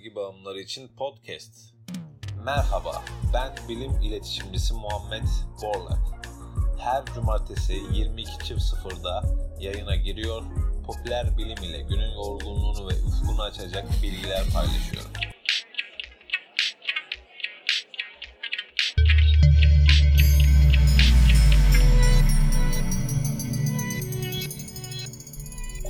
bilgi 0.00 0.14
bağımlıları 0.14 0.60
için 0.60 0.88
podcast. 0.88 1.74
Merhaba, 2.44 3.04
ben 3.34 3.68
bilim 3.68 3.92
iletişimcisi 4.02 4.74
Muhammed 4.74 5.22
Borlak. 5.62 5.98
Her 6.78 7.04
cumartesi 7.04 7.72
22.00'da 7.72 9.22
yayına 9.58 9.96
giriyor, 9.96 10.42
popüler 10.86 11.38
bilim 11.38 11.62
ile 11.62 11.80
günün 11.80 12.10
yorgunluğunu 12.10 12.88
ve 12.88 12.92
ufkunu 13.06 13.42
açacak 13.42 13.84
bilgiler 14.02 14.44
paylaşıyorum. 14.52 15.10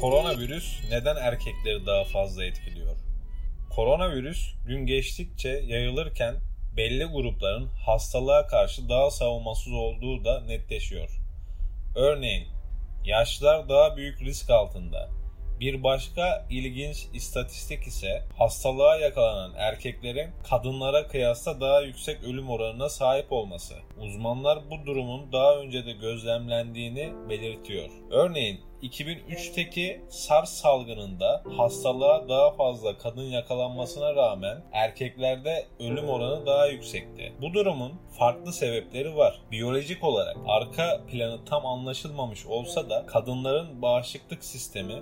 Koronavirüs 0.01 0.81
neden 0.91 1.17
erkekleri 1.17 1.87
daha 1.87 2.05
fazla 2.05 2.45
etkiliyor? 2.45 3.10
Koronavirüs 3.81 4.55
gün 4.67 4.87
geçtikçe 4.87 5.49
yayılırken 5.49 6.35
belli 6.77 7.05
grupların 7.05 7.67
hastalığa 7.67 8.47
karşı 8.47 8.89
daha 8.89 9.11
savunmasız 9.11 9.73
olduğu 9.73 10.25
da 10.25 10.41
netleşiyor. 10.41 11.09
Örneğin 11.97 12.49
yaşlılar 13.05 13.69
daha 13.69 13.97
büyük 13.97 14.21
risk 14.21 14.51
altında. 14.51 15.09
Bir 15.61 15.83
başka 15.83 16.47
ilginç 16.51 17.07
istatistik 17.15 17.87
ise 17.87 18.23
hastalığa 18.39 18.97
yakalanan 18.97 19.53
erkeklerin 19.57 20.31
kadınlara 20.51 21.07
kıyasla 21.07 21.61
daha 21.61 21.81
yüksek 21.81 22.25
ölüm 22.25 22.51
oranına 22.51 22.89
sahip 22.89 23.33
olması. 23.33 23.75
Uzmanlar 23.99 24.59
bu 24.71 24.87
durumun 24.87 25.33
daha 25.33 25.57
önce 25.57 25.87
de 25.87 25.93
gözlemlendiğini 25.93 27.13
belirtiyor. 27.29 27.91
Örneğin 28.11 28.61
2003'teki 28.83 30.01
SARS 30.09 30.51
salgınında 30.51 31.43
hastalığa 31.57 32.29
daha 32.29 32.51
fazla 32.51 32.99
kadın 32.99 33.23
yakalanmasına 33.23 34.15
rağmen 34.15 34.63
erkeklerde 34.73 35.67
ölüm 35.81 36.09
oranı 36.09 36.47
daha 36.47 36.67
yüksekti. 36.67 37.33
Bu 37.41 37.55
durumun 37.55 37.93
farklı 38.19 38.53
sebepleri 38.53 39.17
var. 39.17 39.41
Biyolojik 39.51 40.05
olarak 40.05 40.37
arka 40.47 41.01
planı 41.11 41.45
tam 41.45 41.67
anlaşılmamış 41.67 42.47
olsa 42.47 42.91
da 42.91 43.07
kadınların 43.07 43.83
bağışıklık 43.83 44.45
sistemi 44.45 44.95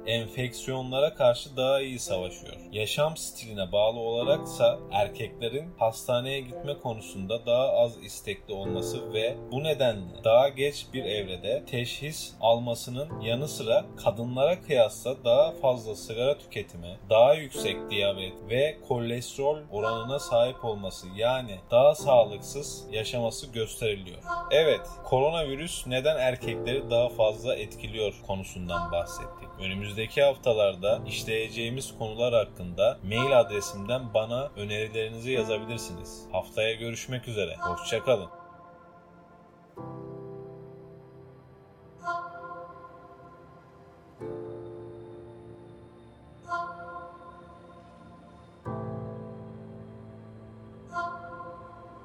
enfeksiyonlara 0.49 1.15
karşı 1.15 1.57
daha 1.57 1.81
iyi 1.81 1.99
savaşıyor. 1.99 2.57
Yaşam 2.73 3.17
stiline 3.17 3.73
bağlı 3.73 3.99
olaraksa 3.99 4.79
erkeklerin 4.93 5.75
hastaneye 5.79 6.41
gitme 6.41 6.79
konusunda 6.83 7.47
daha 7.47 7.69
az 7.69 7.93
istekli 8.03 8.55
olması 8.55 9.13
ve 9.13 9.37
bu 9.53 9.65
nedenle 9.65 10.25
daha 10.25 10.49
geç 10.49 10.87
bir 10.95 11.05
evrede 11.05 11.65
teşhis 11.71 12.35
almasının 12.41 13.21
yanı 13.21 13.49
sıra 13.49 13.85
kadınlara 14.05 14.63
kıyasla 14.63 15.25
daha 15.25 15.53
fazla 15.53 15.97
sigara 15.97 16.39
tüketimi, 16.39 16.99
daha 17.11 17.35
yüksek 17.35 17.91
diyabet 17.91 18.33
ve 18.51 18.77
kolesterol 18.89 19.59
oranına 19.73 20.19
sahip 20.19 20.65
olması 20.65 21.07
yani 21.17 21.59
daha 21.71 21.95
sağlıksız 21.95 22.85
yaşaması 22.93 23.47
gösteriliyor. 23.47 24.19
Evet, 24.51 24.81
koronavirüs 25.05 25.87
neden 25.87 26.17
erkekleri 26.17 26.91
daha 26.91 27.09
fazla 27.09 27.57
etkiliyor 27.57 28.15
konusundan 28.27 28.93
bahsettik. 28.93 29.49
Önümüzdeki 29.61 30.25
haftalarda 30.39 31.01
işleyeceğimiz 31.09 31.99
konular 31.99 32.35
hakkında 32.35 32.99
mail 33.03 33.41
adresimden 33.41 34.15
bana 34.15 34.51
önerilerinizi 34.57 35.31
yazabilirsiniz. 35.31 36.25
Haftaya 36.33 36.75
görüşmek 36.75 37.29
üzere. 37.29 37.57
Hoşçakalın. 37.57 38.38